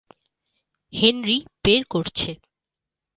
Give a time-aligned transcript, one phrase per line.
[0.93, 2.31] Henry বের করছে।